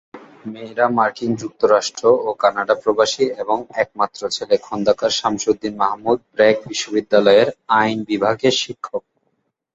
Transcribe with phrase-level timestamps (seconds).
[0.45, 7.47] মেয়েরা মার্কিন যুক্তরাষ্ট্র ও কানাডা প্রবাসী এবং একমাত্র ছেলে খন্দকার শামসুদ্দিন মাহমুদ ব্র্যাক বিশ্ববিদ্যালয়ের
[7.79, 9.03] আইন বিভাগের শিক্ষক।